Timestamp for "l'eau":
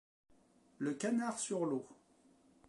1.63-1.87